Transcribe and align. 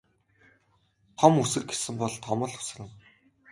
Том 1.17 1.33
үсэр 1.43 1.63
гэсэн 1.69 1.95
бол 2.01 2.13
том 2.25 2.39
л 2.49 2.53
үсэрнэ. 2.59 2.89